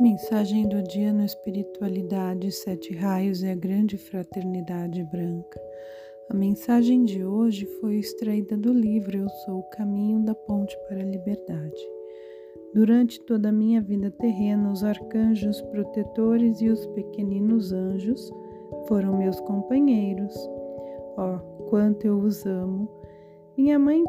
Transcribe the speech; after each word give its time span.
Mensagem 0.00 0.66
do 0.66 0.82
dia 0.82 1.12
no 1.12 1.22
Espiritualidade, 1.22 2.50
Sete 2.50 2.96
Raios 2.96 3.42
e 3.42 3.48
a 3.48 3.54
Grande 3.54 3.98
Fraternidade 3.98 5.04
Branca. 5.04 5.60
A 6.30 6.34
mensagem 6.34 7.04
de 7.04 7.22
hoje 7.22 7.66
foi 7.82 7.96
extraída 7.96 8.56
do 8.56 8.72
livro 8.72 9.18
Eu 9.18 9.28
Sou 9.28 9.58
o 9.58 9.70
Caminho 9.70 10.24
da 10.24 10.34
Ponte 10.34 10.74
para 10.88 11.02
a 11.02 11.04
Liberdade. 11.04 11.86
Durante 12.72 13.20
toda 13.26 13.50
a 13.50 13.52
minha 13.52 13.82
vida 13.82 14.10
terrena, 14.10 14.72
os 14.72 14.82
arcanjos 14.82 15.60
protetores 15.60 16.62
e 16.62 16.70
os 16.70 16.86
pequeninos 16.86 17.70
anjos 17.70 18.32
foram 18.88 19.18
meus 19.18 19.38
companheiros. 19.40 20.34
Oh, 21.18 21.66
quanto 21.68 22.06
eu 22.06 22.18
os 22.20 22.46
amo! 22.46 22.88
Minha 23.54 23.78
mãe 23.78 24.02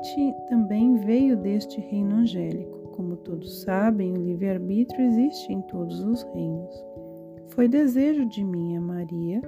também 0.48 0.96
veio 1.00 1.36
deste 1.36 1.82
reino 1.82 2.16
angélico. 2.16 2.81
Como 3.02 3.16
todos 3.16 3.64
sabem, 3.64 4.14
o 4.14 4.24
livre-arbítrio 4.24 5.04
existe 5.08 5.52
em 5.52 5.60
todos 5.64 6.02
os 6.02 6.22
reinos. 6.36 6.86
Foi 7.48 7.68
desejo 7.68 8.28
de 8.28 8.44
minha 8.44 8.80
Maria 8.80 9.42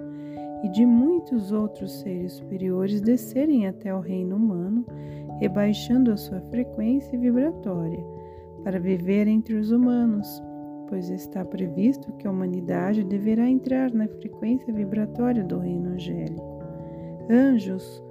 e 0.63 0.69
de 0.69 0.83
muitos 0.83 1.51
outros 1.51 1.99
seres 1.99 2.31
superiores 2.33 2.99
descerem 2.99 3.67
até 3.67 3.93
o 3.93 3.99
reino 3.99 4.37
humano, 4.37 4.83
rebaixando 5.39 6.11
a 6.11 6.17
sua 6.17 6.41
frequência 6.49 7.15
vibratória, 7.15 8.03
para 8.63 8.79
viver 8.79 9.27
entre 9.27 9.53
os 9.53 9.69
humanos, 9.69 10.27
pois 10.89 11.11
está 11.11 11.45
previsto 11.45 12.11
que 12.13 12.27
a 12.27 12.31
humanidade 12.31 13.03
deverá 13.03 13.47
entrar 13.47 13.93
na 13.93 14.07
frequência 14.07 14.73
vibratória 14.73 15.43
do 15.43 15.59
reino 15.59 15.91
angélico. 15.91 16.59
Anjos 17.29 18.03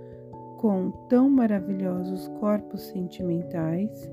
com 0.58 0.92
tão 1.08 1.28
maravilhosos 1.28 2.28
corpos 2.38 2.82
sentimentais, 2.82 4.08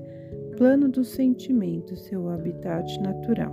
plano 0.60 0.90
dos 0.90 1.08
sentimentos, 1.08 2.04
seu 2.04 2.28
habitat 2.28 3.00
natural. 3.00 3.50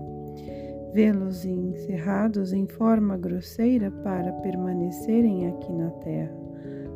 Vê-los 0.94 1.46
encerrados 1.46 2.52
em 2.52 2.68
forma 2.68 3.16
grosseira 3.16 3.90
para 3.90 4.34
permanecerem 4.34 5.48
aqui 5.48 5.72
na 5.72 5.90
Terra, 6.02 6.36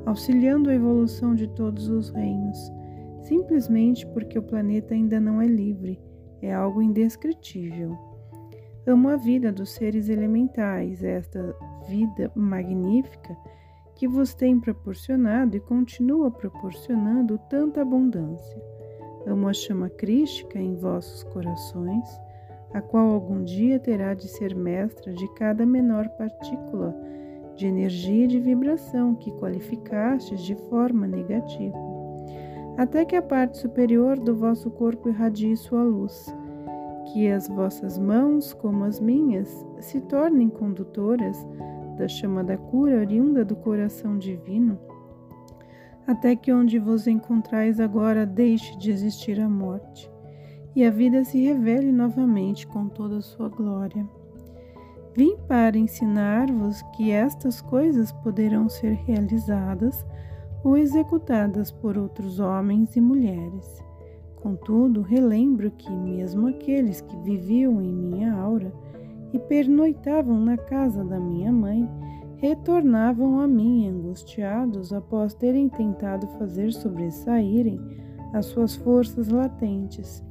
auxiliando 0.05 0.69
a 0.69 0.75
evolução 0.75 1.33
de 1.33 1.47
todos 1.47 1.87
os 1.87 2.09
reinos, 2.09 2.57
simplesmente 3.21 4.05
porque 4.07 4.37
o 4.37 4.43
planeta 4.43 4.93
ainda 4.93 5.17
não 5.17 5.41
é 5.41 5.47
livre, 5.47 5.97
é 6.41 6.53
algo 6.53 6.81
indescritível. 6.81 7.97
Amo 8.85 9.07
a 9.07 9.15
vida 9.15 9.49
dos 9.49 9.69
seres 9.69 10.09
elementais, 10.09 11.01
esta 11.05 11.55
vida 11.87 12.29
magnífica 12.35 13.33
que 13.95 14.09
vos 14.09 14.33
tem 14.33 14.59
proporcionado 14.59 15.55
e 15.55 15.61
continua 15.61 16.29
proporcionando 16.29 17.39
tanta 17.49 17.81
abundância. 17.81 18.80
Amo 19.25 19.47
a 19.47 19.53
chama 19.53 19.89
crística 19.89 20.59
em 20.59 20.75
vossos 20.75 21.23
corações, 21.23 22.07
a 22.73 22.81
qual 22.81 23.09
algum 23.09 23.43
dia 23.43 23.79
terá 23.79 24.13
de 24.13 24.27
ser 24.27 24.55
mestra 24.55 25.13
de 25.13 25.27
cada 25.35 25.65
menor 25.65 26.07
partícula 26.09 26.95
de 27.55 27.67
energia 27.67 28.23
e 28.23 28.27
de 28.27 28.39
vibração 28.39 29.13
que 29.13 29.31
qualificastes 29.33 30.41
de 30.41 30.55
forma 30.69 31.05
negativa, 31.05 31.77
até 32.77 33.05
que 33.05 33.15
a 33.15 33.21
parte 33.21 33.57
superior 33.57 34.17
do 34.17 34.35
vosso 34.35 34.71
corpo 34.71 35.09
irradie 35.09 35.55
sua 35.55 35.83
luz, 35.83 36.33
que 37.11 37.29
as 37.29 37.47
vossas 37.47 37.99
mãos, 37.99 38.53
como 38.53 38.85
as 38.85 38.99
minhas, 38.99 39.65
se 39.79 40.01
tornem 40.01 40.49
condutoras 40.49 41.37
da 41.97 42.07
chama 42.07 42.43
da 42.43 42.57
cura 42.57 42.99
oriunda 42.99 43.43
do 43.43 43.55
coração 43.55 44.17
divino 44.17 44.79
até 46.05 46.35
que 46.35 46.51
onde 46.51 46.79
vos 46.79 47.07
encontrais 47.07 47.79
agora 47.79 48.25
deixe 48.25 48.77
de 48.77 48.91
existir 48.91 49.39
a 49.39 49.49
morte, 49.49 50.09
e 50.75 50.85
a 50.85 50.89
vida 50.89 51.23
se 51.23 51.43
revele 51.43 51.91
novamente 51.91 52.65
com 52.65 52.87
toda 52.87 53.17
a 53.17 53.21
sua 53.21 53.49
glória. 53.49 54.07
Vim 55.15 55.35
para 55.47 55.77
ensinar-vos 55.77 56.81
que 56.95 57.11
estas 57.11 57.61
coisas 57.61 58.11
poderão 58.11 58.69
ser 58.69 58.93
realizadas 58.93 60.05
ou 60.63 60.77
executadas 60.77 61.71
por 61.71 61.97
outros 61.97 62.39
homens 62.39 62.95
e 62.95 63.01
mulheres. 63.01 63.83
Contudo, 64.37 65.01
relembro 65.01 65.69
que, 65.71 65.91
mesmo 65.91 66.47
aqueles 66.47 67.01
que 67.01 67.15
viviam 67.17 67.81
em 67.81 67.93
minha 67.93 68.33
aura 68.33 68.73
e 69.33 69.39
pernoitavam 69.39 70.39
na 70.39 70.57
casa 70.57 71.03
da 71.03 71.19
minha 71.19 71.51
mãe, 71.51 71.87
retornavam 72.41 73.39
a 73.39 73.47
mim 73.47 73.87
angustiados 73.87 74.91
após 74.91 75.31
terem 75.35 75.69
tentado 75.69 76.25
fazer 76.39 76.73
sobressaírem 76.73 77.79
as 78.33 78.47
suas 78.47 78.75
forças 78.75 79.27
latentes, 79.27 80.23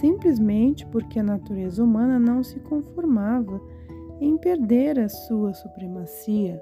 simplesmente 0.00 0.84
porque 0.86 1.20
a 1.20 1.22
natureza 1.22 1.82
humana 1.82 2.18
não 2.18 2.42
se 2.42 2.58
conformava 2.58 3.60
em 4.20 4.36
perder 4.36 4.98
a 4.98 5.08
sua 5.08 5.54
supremacia. 5.54 6.60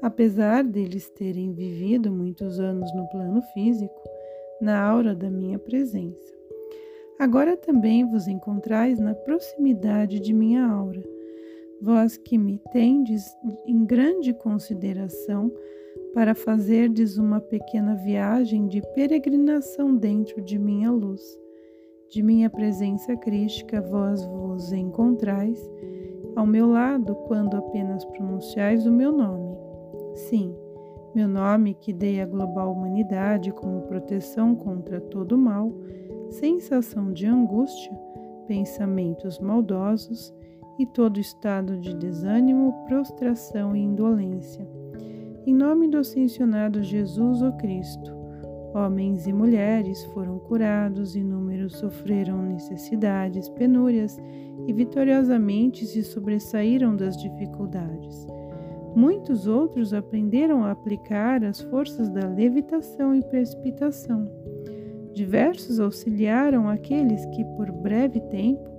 Apesar 0.00 0.62
deles 0.62 1.10
terem 1.10 1.52
vivido 1.52 2.12
muitos 2.12 2.60
anos 2.60 2.94
no 2.94 3.08
plano 3.08 3.42
físico, 3.52 4.00
na 4.60 4.80
aura 4.80 5.12
da 5.14 5.28
minha 5.28 5.58
presença. 5.58 6.32
Agora 7.18 7.56
também 7.56 8.08
vos 8.08 8.28
encontrais 8.28 9.00
na 9.00 9.14
proximidade 9.14 10.20
de 10.20 10.32
minha 10.32 10.64
aura 10.64 11.02
vós 11.80 12.16
que 12.16 12.36
me 12.36 12.58
tendes 12.72 13.24
em 13.66 13.84
grande 13.84 14.32
consideração 14.34 15.50
para 16.12 16.34
fazerdes 16.34 17.16
uma 17.16 17.40
pequena 17.40 17.94
viagem 17.94 18.66
de 18.66 18.82
peregrinação 18.94 19.96
dentro 19.96 20.42
de 20.42 20.58
minha 20.58 20.90
luz. 20.90 21.22
De 22.10 22.22
minha 22.22 22.50
presença 22.50 23.16
crística 23.16 23.80
vós 23.80 24.24
vos 24.26 24.72
encontrais 24.72 25.58
ao 26.34 26.46
meu 26.46 26.68
lado 26.68 27.14
quando 27.26 27.56
apenas 27.56 28.04
pronunciais 28.04 28.86
o 28.86 28.92
meu 28.92 29.12
nome. 29.12 29.56
Sim, 30.14 30.54
meu 31.14 31.28
nome 31.28 31.74
que 31.74 31.92
dei 31.92 32.20
à 32.20 32.26
global 32.26 32.72
humanidade 32.72 33.52
como 33.52 33.82
proteção 33.82 34.54
contra 34.54 35.00
todo 35.00 35.38
mal, 35.38 35.72
sensação 36.30 37.12
de 37.12 37.26
angústia, 37.26 37.92
pensamentos 38.46 39.38
maldosos, 39.38 40.34
e 40.78 40.86
todo 40.86 41.20
estado 41.20 41.78
de 41.78 41.94
desânimo, 41.94 42.72
prostração 42.86 43.76
e 43.76 43.80
indolência. 43.80 44.66
Em 45.46 45.54
nome 45.54 45.88
do 45.88 45.98
ascensionado 45.98 46.82
Jesus 46.82 47.42
o 47.42 47.52
Cristo, 47.52 48.14
homens 48.74 49.26
e 49.26 49.32
mulheres 49.32 50.04
foram 50.06 50.38
curados, 50.38 51.16
inúmeros 51.16 51.76
sofreram 51.76 52.42
necessidades, 52.42 53.48
penúrias 53.48 54.18
e 54.66 54.72
vitoriosamente 54.72 55.86
se 55.86 56.02
sobressaíram 56.02 56.94
das 56.94 57.16
dificuldades. 57.16 58.26
Muitos 58.94 59.46
outros 59.46 59.94
aprenderam 59.94 60.64
a 60.64 60.72
aplicar 60.72 61.44
as 61.44 61.60
forças 61.60 62.08
da 62.08 62.26
levitação 62.26 63.14
e 63.14 63.22
precipitação. 63.22 64.28
Diversos 65.12 65.80
auxiliaram 65.80 66.68
aqueles 66.68 67.24
que, 67.26 67.44
por 67.56 67.70
breve 67.70 68.20
tempo, 68.22 68.69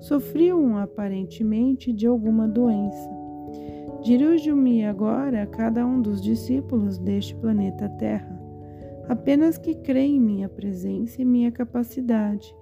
sofriam 0.00 0.78
aparentemente 0.78 1.92
de 1.92 2.06
alguma 2.06 2.48
doença. 2.48 3.08
Dirijo-me 4.02 4.84
agora 4.84 5.42
a 5.42 5.46
cada 5.46 5.86
um 5.86 6.00
dos 6.00 6.22
discípulos 6.22 6.98
deste 6.98 7.34
planeta 7.36 7.88
Terra, 7.90 8.40
apenas 9.08 9.58
que 9.58 9.74
creem 9.74 10.16
em 10.16 10.20
minha 10.20 10.48
presença 10.48 11.20
e 11.20 11.24
minha 11.24 11.52
capacidade, 11.52 12.54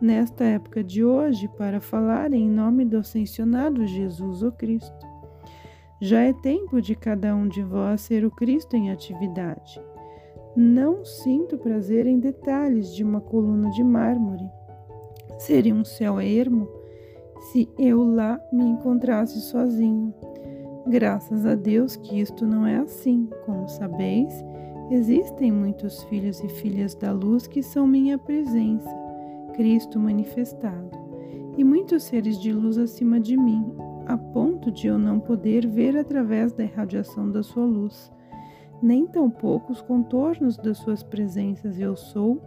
nesta 0.00 0.44
época 0.44 0.84
de 0.84 1.02
hoje, 1.02 1.48
para 1.56 1.80
falar 1.80 2.34
em 2.34 2.48
nome 2.50 2.84
do 2.84 2.98
ascensionado 2.98 3.86
Jesus 3.86 4.42
o 4.42 4.52
Cristo. 4.52 5.06
Já 5.98 6.20
é 6.20 6.32
tempo 6.34 6.82
de 6.82 6.94
cada 6.94 7.34
um 7.34 7.48
de 7.48 7.62
vós 7.62 8.02
ser 8.02 8.26
o 8.26 8.30
Cristo 8.30 8.76
em 8.76 8.90
atividade. 8.90 9.80
Não 10.54 11.06
sinto 11.06 11.56
prazer 11.56 12.06
em 12.06 12.18
detalhes 12.18 12.94
de 12.94 13.02
uma 13.02 13.20
coluna 13.20 13.70
de 13.70 13.82
mármore 13.82 14.46
Seria 15.38 15.74
um 15.74 15.84
céu 15.84 16.20
ermo 16.20 16.68
se 17.52 17.68
eu 17.78 18.02
lá 18.02 18.40
me 18.52 18.64
encontrasse 18.64 19.40
sozinho. 19.40 20.14
Graças 20.86 21.44
a 21.44 21.54
Deus 21.54 21.96
que 21.96 22.20
isto 22.20 22.46
não 22.46 22.66
é 22.66 22.76
assim. 22.76 23.28
Como 23.44 23.68
sabeis, 23.68 24.32
existem 24.90 25.52
muitos 25.52 26.02
filhos 26.04 26.42
e 26.42 26.48
filhas 26.48 26.94
da 26.94 27.12
luz 27.12 27.46
que 27.46 27.62
são 27.62 27.86
minha 27.86 28.16
presença, 28.16 28.88
Cristo 29.54 29.98
manifestado, 29.98 30.90
e 31.56 31.64
muitos 31.64 32.04
seres 32.04 32.40
de 32.40 32.52
luz 32.52 32.78
acima 32.78 33.20
de 33.20 33.36
mim, 33.36 33.64
a 34.06 34.16
ponto 34.16 34.70
de 34.70 34.86
eu 34.86 34.98
não 34.98 35.18
poder 35.18 35.66
ver 35.66 35.96
através 35.96 36.52
da 36.52 36.64
irradiação 36.64 37.30
da 37.30 37.42
sua 37.42 37.64
luz, 37.64 38.12
nem 38.80 39.06
tampouco 39.06 39.72
os 39.72 39.82
contornos 39.82 40.56
das 40.56 40.78
suas 40.78 41.02
presenças 41.02 41.80
eu 41.80 41.96
sou 41.96 42.40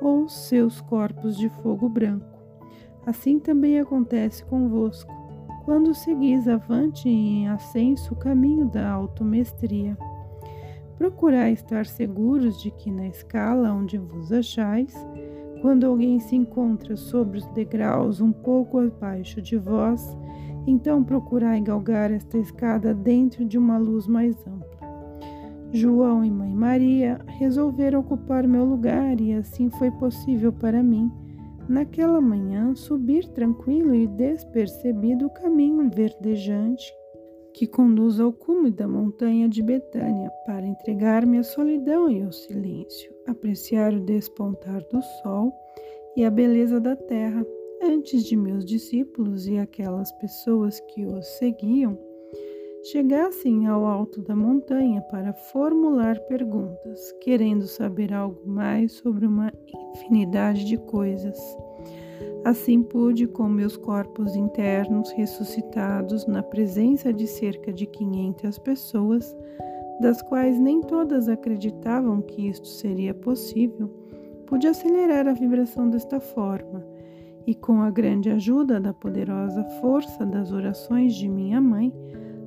ou 0.00 0.28
seus 0.28 0.80
corpos 0.80 1.36
de 1.36 1.48
fogo 1.48 1.88
branco. 1.88 2.26
Assim 3.04 3.38
também 3.38 3.78
acontece 3.78 4.44
convosco, 4.44 5.14
quando 5.64 5.94
seguis 5.94 6.46
avante 6.46 7.08
em 7.08 7.48
ascenso 7.48 8.14
o 8.14 8.16
caminho 8.16 8.66
da 8.66 8.90
automestria. 8.90 9.96
Procurai 10.96 11.52
estar 11.52 11.86
seguros 11.86 12.60
de 12.60 12.70
que 12.70 12.90
na 12.90 13.06
escala 13.06 13.72
onde 13.72 13.98
vos 13.98 14.32
achais, 14.32 14.94
Quando 15.60 15.84
alguém 15.84 16.20
se 16.20 16.36
encontra 16.36 16.96
sobre 16.96 17.38
os 17.38 17.46
degraus 17.48 18.20
um 18.20 18.30
pouco 18.30 18.78
abaixo 18.78 19.40
de 19.40 19.56
vós, 19.56 20.16
então 20.66 21.02
procurai 21.02 21.60
galgar 21.60 22.10
esta 22.10 22.38
escada 22.38 22.92
dentro 22.92 23.44
de 23.44 23.56
uma 23.56 23.78
luz 23.78 24.06
mais 24.06 24.36
ampla. 24.46 24.65
João 25.72 26.24
e 26.24 26.30
Mãe 26.30 26.54
Maria 26.54 27.18
resolveram 27.38 28.00
ocupar 28.00 28.46
meu 28.46 28.64
lugar 28.64 29.20
e 29.20 29.32
assim 29.32 29.68
foi 29.70 29.90
possível 29.90 30.52
para 30.52 30.82
mim, 30.82 31.10
naquela 31.68 32.20
manhã, 32.20 32.74
subir 32.74 33.26
tranquilo 33.28 33.94
e 33.94 34.06
despercebido 34.06 35.26
o 35.26 35.30
caminho 35.30 35.90
verdejante 35.90 36.92
que 37.52 37.66
conduz 37.66 38.20
ao 38.20 38.32
cume 38.32 38.70
da 38.70 38.86
montanha 38.86 39.48
de 39.48 39.62
Betânia 39.62 40.30
para 40.44 40.66
entregar-me 40.66 41.38
à 41.38 41.42
solidão 41.42 42.10
e 42.10 42.22
ao 42.22 42.30
silêncio, 42.30 43.10
apreciar 43.26 43.94
o 43.94 44.00
despontar 44.00 44.82
do 44.92 45.00
sol 45.22 45.50
e 46.14 46.24
a 46.24 46.30
beleza 46.30 46.78
da 46.78 46.94
terra 46.94 47.44
antes 47.82 48.24
de 48.24 48.36
meus 48.36 48.64
discípulos 48.64 49.46
e 49.48 49.58
aquelas 49.58 50.12
pessoas 50.12 50.80
que 50.80 51.06
os 51.06 51.26
seguiam 51.38 51.98
chegassem 52.90 53.66
ao 53.66 53.84
alto 53.84 54.22
da 54.22 54.36
montanha 54.36 55.00
para 55.02 55.32
formular 55.32 56.20
perguntas, 56.20 57.12
querendo 57.20 57.66
saber 57.66 58.12
algo 58.12 58.40
mais 58.46 58.92
sobre 58.92 59.26
uma 59.26 59.52
infinidade 59.92 60.64
de 60.64 60.76
coisas. 60.76 61.36
Assim 62.44 62.82
pude, 62.82 63.26
com 63.26 63.48
meus 63.48 63.76
corpos 63.76 64.36
internos 64.36 65.10
ressuscitados 65.10 66.26
na 66.26 66.44
presença 66.44 67.12
de 67.12 67.26
cerca 67.26 67.72
de 67.72 67.86
500 67.86 68.58
pessoas, 68.60 69.36
das 70.00 70.22
quais 70.22 70.58
nem 70.60 70.80
todas 70.80 71.28
acreditavam 71.28 72.22
que 72.22 72.48
isto 72.48 72.68
seria 72.68 73.12
possível, 73.12 73.88
pude 74.46 74.68
acelerar 74.68 75.26
a 75.26 75.32
vibração 75.32 75.90
desta 75.90 76.20
forma 76.20 76.86
e, 77.46 77.54
com 77.54 77.80
a 77.80 77.90
grande 77.90 78.30
ajuda 78.30 78.78
da 78.78 78.92
poderosa 78.92 79.64
força 79.80 80.24
das 80.24 80.52
orações 80.52 81.14
de 81.14 81.28
minha 81.28 81.60
mãe, 81.60 81.92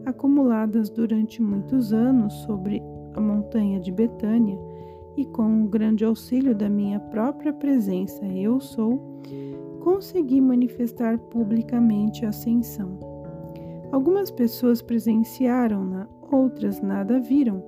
acumuladas 0.06 0.90
durante 0.90 1.42
muitos 1.42 1.94
anos 1.94 2.34
sobre 2.44 2.82
a 3.14 3.22
montanha 3.22 3.80
de 3.80 3.92
Betânia, 3.92 4.58
e 5.18 5.26
com 5.26 5.64
o 5.64 5.68
grande 5.68 6.06
auxílio 6.06 6.56
da 6.56 6.70
minha 6.70 7.00
própria 7.00 7.52
presença, 7.52 8.26
eu 8.26 8.60
sou, 8.60 9.22
consegui 9.82 10.40
manifestar 10.40 11.18
publicamente 11.18 12.26
a 12.26 12.30
ascensão. 12.30 12.98
Algumas 13.92 14.32
pessoas 14.32 14.82
presenciaram-na, 14.82 16.08
outras 16.32 16.82
nada 16.82 17.20
viram, 17.20 17.62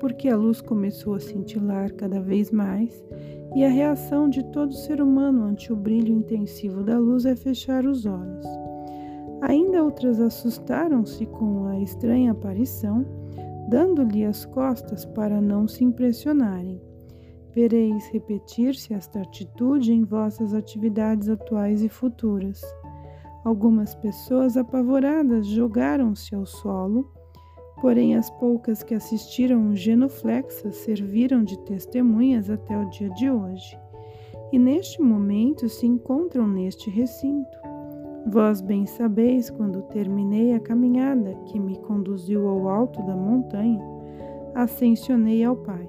porque 0.00 0.28
a 0.28 0.36
luz 0.36 0.60
começou 0.60 1.14
a 1.14 1.20
cintilar 1.20 1.92
cada 1.94 2.20
vez 2.20 2.50
mais, 2.50 3.04
e 3.54 3.64
a 3.64 3.68
reação 3.68 4.28
de 4.28 4.42
todo 4.50 4.72
ser 4.72 5.00
humano 5.00 5.44
ante 5.44 5.72
o 5.72 5.76
brilho 5.76 6.12
intensivo 6.12 6.82
da 6.82 6.98
luz 6.98 7.24
é 7.24 7.36
fechar 7.36 7.86
os 7.86 8.04
olhos. 8.04 8.46
Ainda 9.42 9.84
outras 9.84 10.20
assustaram-se 10.20 11.26
com 11.26 11.66
a 11.66 11.78
estranha 11.80 12.32
aparição, 12.32 13.04
dando-lhe 13.68 14.24
as 14.24 14.44
costas 14.46 15.04
para 15.04 15.40
não 15.40 15.68
se 15.68 15.84
impressionarem. 15.84 16.80
Vereis 17.54 18.06
repetir-se 18.08 18.92
esta 18.92 19.20
atitude 19.20 19.92
em 19.92 20.04
vossas 20.04 20.52
atividades 20.52 21.28
atuais 21.28 21.82
e 21.82 21.88
futuras. 21.88 22.60
Algumas 23.44 23.94
pessoas 23.94 24.56
apavoradas 24.56 25.46
jogaram-se 25.46 26.34
ao 26.34 26.44
solo, 26.44 27.10
porém 27.80 28.16
as 28.16 28.28
poucas 28.30 28.82
que 28.82 28.94
assistiram 28.94 29.74
genuflexas 29.74 30.76
serviram 30.76 31.44
de 31.44 31.58
testemunhas 31.60 32.50
até 32.50 32.76
o 32.76 32.88
dia 32.90 33.10
de 33.10 33.30
hoje, 33.30 33.78
e 34.52 34.58
neste 34.58 35.00
momento 35.00 35.68
se 35.68 35.86
encontram 35.86 36.48
neste 36.48 36.90
recinto. 36.90 37.75
Vós 38.28 38.60
bem 38.60 38.86
sabeis, 38.86 39.48
quando 39.50 39.82
terminei 39.82 40.52
a 40.52 40.58
caminhada 40.58 41.32
que 41.44 41.60
me 41.60 41.76
conduziu 41.76 42.48
ao 42.48 42.68
alto 42.68 43.00
da 43.04 43.14
montanha, 43.14 43.80
ascensionei 44.52 45.44
ao 45.44 45.54
Pai, 45.54 45.88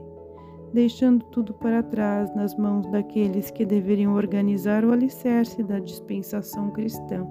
deixando 0.71 1.25
tudo 1.25 1.51
para 1.55 1.81
trás 1.81 2.31
nas 2.35 2.55
mãos 2.55 2.85
daqueles 2.91 3.49
que 3.49 3.65
deveriam 3.65 4.13
organizar 4.13 4.85
o 4.85 4.91
alicerce 4.91 5.63
da 5.63 5.79
dispensação 5.79 6.69
cristã. 6.69 7.25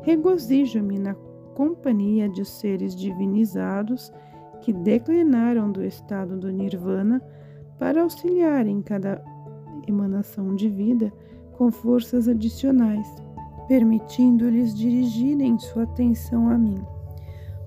Regozijo-me 0.00 0.98
na 0.98 1.14
companhia 1.54 2.26
de 2.26 2.42
seres 2.42 2.96
divinizados 2.96 4.10
que 4.62 4.72
declinaram 4.72 5.70
do 5.70 5.84
estado 5.84 6.38
do 6.38 6.50
Nirvana 6.50 7.20
para 7.78 8.00
auxiliar 8.00 8.66
em 8.66 8.80
cada 8.80 9.22
emanação 9.86 10.56
de 10.56 10.70
vida 10.70 11.12
com 11.52 11.70
forças 11.70 12.28
adicionais 12.28 13.06
permitindo-lhes 13.70 14.74
dirigirem 14.74 15.56
sua 15.56 15.84
atenção 15.84 16.48
a 16.48 16.58
mim. 16.58 16.84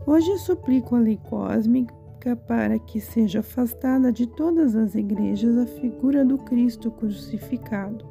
Hoje 0.06 0.38
suplico 0.38 0.98
a 0.98 1.00
lei 1.00 1.18
cósmica 1.30 2.36
para 2.46 2.78
que 2.78 3.00
seja 3.00 3.40
afastada 3.40 4.12
de 4.12 4.28
todas 4.28 4.76
as 4.76 4.96
igrejas 4.96 5.58
a 5.58 5.66
figura 5.66 6.26
do 6.26 6.38
Cristo 6.40 6.92
crucificado, 6.92 8.06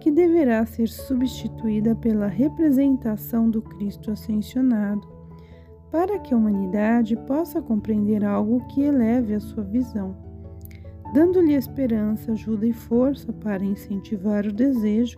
que 0.00 0.10
deverá 0.10 0.66
ser 0.66 0.88
substituída 0.88 1.94
pela 1.94 2.26
representação 2.26 3.48
do 3.48 3.62
Cristo 3.62 4.10
ascensionado, 4.10 5.06
para 5.92 6.18
que 6.18 6.34
a 6.34 6.36
humanidade 6.36 7.14
possa 7.28 7.62
compreender 7.62 8.24
algo 8.24 8.66
que 8.66 8.82
eleve 8.82 9.34
a 9.34 9.40
sua 9.40 9.62
visão, 9.62 10.16
dando-lhe 11.14 11.54
esperança, 11.54 12.32
ajuda 12.32 12.66
e 12.66 12.72
força 12.72 13.32
para 13.32 13.64
incentivar 13.64 14.44
o 14.46 14.52
desejo 14.52 15.16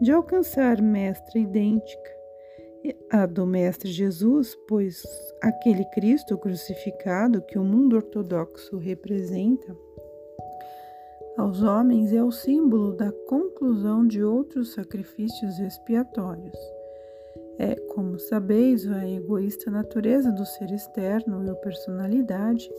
de 0.00 0.12
alcançar 0.12 0.80
mestra 0.80 1.38
idêntica 1.38 2.16
à 3.10 3.26
do 3.26 3.46
Mestre 3.46 3.90
Jesus, 3.90 4.56
pois 4.68 5.02
aquele 5.42 5.84
Cristo 5.86 6.38
crucificado 6.38 7.42
que 7.42 7.58
o 7.58 7.64
mundo 7.64 7.96
ortodoxo 7.96 8.76
representa 8.76 9.76
aos 11.36 11.62
homens 11.62 12.14
é 12.14 12.24
o 12.24 12.32
símbolo 12.32 12.94
da 12.94 13.12
conclusão 13.28 14.06
de 14.06 14.24
outros 14.24 14.72
sacrifícios 14.72 15.58
expiatórios. 15.58 16.56
É, 17.58 17.74
como 17.94 18.18
sabeis, 18.18 18.90
a 18.90 19.06
egoísta 19.06 19.70
natureza 19.70 20.32
do 20.32 20.46
ser 20.46 20.70
externo 20.70 21.44
e 21.44 21.50
a 21.50 21.54
personalidade 21.56 22.70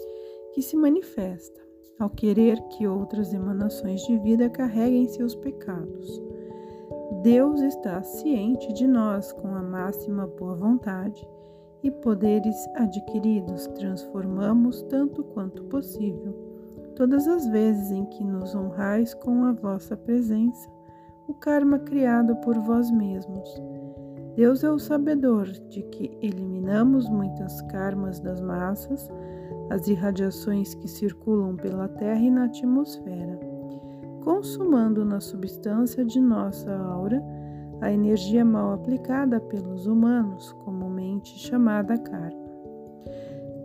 que 0.53 0.63
se 0.63 0.75
manifesta 0.75 1.61
ao 1.99 2.09
querer 2.09 2.59
que 2.69 2.87
outras 2.87 3.31
emanações 3.31 4.01
de 4.07 4.17
vida 4.19 4.49
carreguem 4.49 5.07
seus 5.07 5.35
pecados. 5.35 6.21
Deus 7.11 7.61
está 7.61 8.03
ciente 8.03 8.73
de 8.73 8.85
nós 8.85 9.31
com 9.31 9.47
a 9.55 9.61
máxima 9.61 10.27
boa 10.27 10.55
vontade 10.55 11.25
e 11.81 11.89
poderes 11.89 12.67
adquiridos 12.75 13.65
transformamos 13.67 14.81
tanto 14.83 15.23
quanto 15.23 15.63
possível. 15.65 16.35
Todas 16.97 17.25
as 17.25 17.47
vezes 17.47 17.91
em 17.91 18.03
que 18.05 18.23
nos 18.25 18.53
honrais 18.53 19.13
com 19.13 19.45
a 19.45 19.53
vossa 19.53 19.95
presença, 19.95 20.69
o 21.29 21.33
karma 21.33 21.79
criado 21.79 22.35
por 22.37 22.59
vós 22.59 22.91
mesmos. 22.91 23.61
Deus 24.35 24.63
é 24.65 24.69
o 24.69 24.77
sabedor 24.77 25.45
de 25.45 25.83
que 25.83 26.11
eliminamos 26.21 27.07
muitas 27.07 27.61
karmas 27.63 28.19
das 28.19 28.41
massas, 28.41 29.09
as 29.69 29.87
irradiações 29.87 30.73
que 30.73 30.89
circulam 30.89 31.55
pela 31.55 31.87
Terra 31.87 32.19
e 32.19 32.29
na 32.29 32.45
atmosfera 32.45 33.46
consumando 34.27 35.05
na 35.05 35.21
substância 35.21 36.03
de 36.03 36.19
nossa 36.19 36.69
aura 36.75 37.23
a 37.79 37.93
energia 37.93 38.43
mal 38.43 38.73
aplicada 38.73 39.39
pelos 39.39 39.87
humanos, 39.87 40.51
comumente 40.65 41.39
chamada 41.39 41.97
karma. 41.97 42.45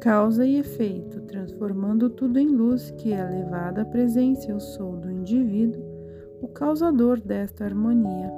Causa 0.00 0.46
e 0.46 0.58
efeito, 0.58 1.20
transformando 1.22 2.08
tudo 2.08 2.38
em 2.38 2.46
luz 2.46 2.92
que 2.92 3.12
é 3.12 3.24
levada 3.24 3.82
à 3.82 3.84
presença 3.84 4.52
eu 4.52 4.60
sou 4.60 4.98
do 4.98 5.10
indivíduo, 5.10 5.82
o 6.40 6.46
causador 6.46 7.20
desta 7.20 7.64
harmonia. 7.64 8.32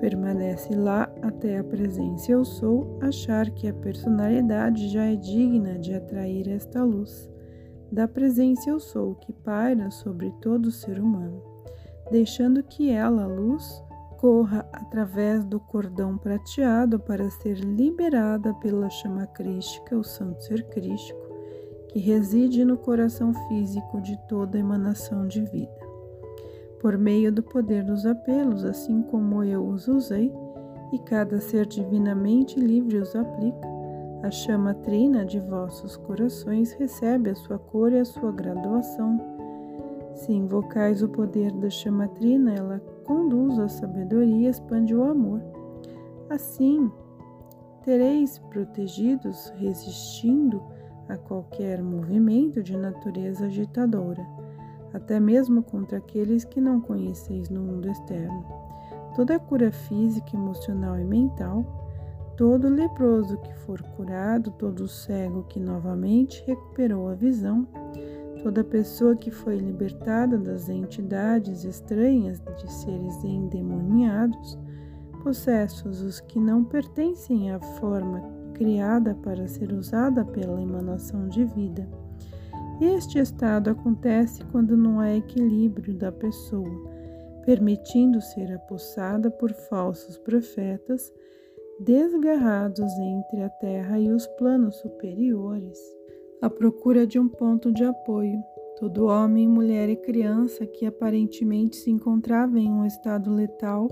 Permanece 0.00 0.74
lá 0.74 1.12
até 1.20 1.58
a 1.58 1.64
presença 1.64 2.32
eu 2.32 2.46
sou 2.46 2.98
achar 3.02 3.50
que 3.50 3.68
a 3.68 3.74
personalidade 3.74 4.88
já 4.88 5.04
é 5.04 5.16
digna 5.16 5.78
de 5.78 5.92
atrair 5.92 6.48
esta 6.48 6.82
luz 6.82 7.30
da 7.92 8.08
presença 8.08 8.70
eu 8.70 8.80
sou 8.80 9.14
que 9.16 9.32
paira 9.32 9.90
sobre 9.90 10.30
todo 10.42 10.70
ser 10.70 11.00
humano 11.00 11.57
deixando 12.10 12.62
que 12.62 12.90
ela, 12.90 13.24
a 13.24 13.26
luz, 13.26 13.82
corra 14.18 14.68
através 14.72 15.44
do 15.44 15.60
cordão 15.60 16.18
prateado 16.18 16.98
para 16.98 17.30
ser 17.30 17.58
liberada 17.58 18.52
pela 18.54 18.90
chama 18.90 19.26
crística, 19.26 19.96
o 19.96 20.02
santo 20.02 20.42
ser 20.42 20.64
crístico, 20.68 21.20
que 21.88 21.98
reside 21.98 22.64
no 22.64 22.76
coração 22.76 23.32
físico 23.46 24.00
de 24.00 24.16
toda 24.28 24.58
emanação 24.58 25.26
de 25.26 25.42
vida. 25.42 25.78
Por 26.80 26.98
meio 26.98 27.32
do 27.32 27.42
poder 27.42 27.84
dos 27.84 28.04
apelos, 28.04 28.64
assim 28.64 29.02
como 29.02 29.42
eu 29.42 29.66
os 29.66 29.88
usei, 29.88 30.32
e 30.92 30.98
cada 30.98 31.40
ser 31.40 31.66
divinamente 31.66 32.58
livre 32.58 32.98
os 32.98 33.14
aplica, 33.14 33.68
a 34.22 34.30
chama 34.30 34.74
trina 34.74 35.24
de 35.24 35.38
vossos 35.38 35.96
corações 35.96 36.72
recebe 36.72 37.30
a 37.30 37.34
sua 37.36 37.58
cor 37.58 37.92
e 37.92 38.00
a 38.00 38.04
sua 38.04 38.32
graduação 38.32 39.37
Se 40.18 40.32
invocais 40.32 41.00
o 41.00 41.08
poder 41.08 41.52
da 41.52 41.70
chamatrina, 41.70 42.52
ela 42.52 42.80
conduz 43.04 43.56
a 43.60 43.68
sabedoria 43.68 44.50
expande 44.50 44.92
o 44.92 45.04
amor. 45.04 45.40
Assim, 46.28 46.90
tereis 47.84 48.36
protegidos, 48.50 49.52
resistindo 49.56 50.60
a 51.08 51.16
qualquer 51.16 51.80
movimento 51.80 52.64
de 52.64 52.76
natureza 52.76 53.46
agitadora, 53.46 54.26
até 54.92 55.20
mesmo 55.20 55.62
contra 55.62 55.98
aqueles 55.98 56.44
que 56.44 56.60
não 56.60 56.80
conheceis 56.80 57.48
no 57.48 57.60
mundo 57.60 57.88
externo. 57.88 58.44
Toda 59.14 59.38
cura 59.38 59.70
física, 59.70 60.36
emocional 60.36 60.98
e 60.98 61.04
mental, 61.04 61.64
todo 62.36 62.68
leproso 62.68 63.38
que 63.38 63.54
for 63.54 63.80
curado, 63.96 64.50
todo 64.50 64.88
cego 64.88 65.44
que 65.44 65.60
novamente 65.60 66.42
recuperou 66.44 67.08
a 67.08 67.14
visão, 67.14 67.68
toda 68.42 68.64
pessoa 68.64 69.16
que 69.16 69.30
foi 69.30 69.56
libertada 69.56 70.38
das 70.38 70.68
entidades 70.68 71.64
estranhas 71.64 72.40
de 72.40 72.72
seres 72.72 73.24
endemoniados, 73.24 74.58
possessos 75.22 76.00
os 76.00 76.20
que 76.20 76.38
não 76.38 76.64
pertencem 76.64 77.50
à 77.50 77.60
forma 77.60 78.22
criada 78.54 79.14
para 79.14 79.46
ser 79.46 79.72
usada 79.72 80.24
pela 80.24 80.60
emanação 80.60 81.28
de 81.28 81.44
vida. 81.44 81.88
Este 82.80 83.18
estado 83.18 83.70
acontece 83.70 84.44
quando 84.52 84.76
não 84.76 85.00
há 85.00 85.14
equilíbrio 85.14 85.94
da 85.94 86.12
pessoa, 86.12 86.70
permitindo 87.44 88.20
ser 88.20 88.52
apossada 88.52 89.30
por 89.30 89.52
falsos 89.52 90.16
profetas, 90.18 91.12
desgarrados 91.80 92.92
entre 92.98 93.42
a 93.42 93.48
terra 93.48 93.98
e 93.98 94.10
os 94.10 94.26
planos 94.26 94.76
superiores. 94.76 95.97
A 96.40 96.48
procura 96.48 97.06
de 97.06 97.18
um 97.18 97.28
ponto 97.28 97.72
de 97.72 97.82
apoio. 97.84 98.38
Todo 98.78 99.06
homem, 99.06 99.48
mulher 99.48 99.88
e 99.88 99.96
criança 99.96 100.64
que 100.64 100.86
aparentemente 100.86 101.76
se 101.76 101.90
encontrava 101.90 102.60
em 102.60 102.70
um 102.70 102.86
estado 102.86 103.32
letal 103.32 103.88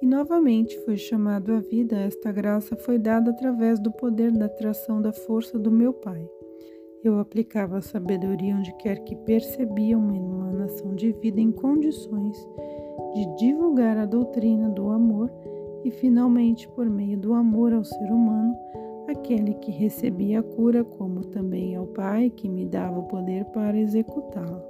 e 0.00 0.06
novamente 0.06 0.78
foi 0.84 0.96
chamado 0.96 1.52
à 1.52 1.58
vida, 1.58 1.96
esta 1.96 2.30
graça 2.30 2.76
foi 2.76 2.96
dada 2.96 3.32
através 3.32 3.80
do 3.80 3.90
poder 3.90 4.30
da 4.30 4.46
atração 4.46 5.02
da 5.02 5.12
força 5.12 5.58
do 5.58 5.70
meu 5.70 5.92
Pai. 5.92 6.24
Eu 7.02 7.18
aplicava 7.18 7.78
a 7.78 7.82
sabedoria 7.82 8.54
onde 8.54 8.72
quer 8.76 9.02
que 9.04 9.16
percebia 9.16 9.98
uma 9.98 10.16
emanação 10.16 10.94
de 10.94 11.12
vida 11.12 11.40
em 11.40 11.50
condições 11.50 12.36
de 13.14 13.36
divulgar 13.36 13.98
a 13.98 14.06
doutrina 14.06 14.68
do 14.68 14.90
amor 14.90 15.30
e, 15.84 15.90
finalmente, 15.90 16.68
por 16.68 16.88
meio 16.88 17.18
do 17.18 17.34
amor 17.34 17.72
ao 17.72 17.82
ser 17.82 18.12
humano, 18.12 18.54
aquele 19.10 19.54
que 19.54 19.70
recebia 19.70 20.40
a 20.40 20.42
cura, 20.42 20.84
como 20.84 21.24
também 21.24 21.74
ao 21.76 21.86
Pai 21.86 22.30
que 22.30 22.48
me 22.48 22.66
dava 22.66 22.98
o 22.98 23.08
poder 23.08 23.44
para 23.46 23.78
executá-la. 23.78 24.69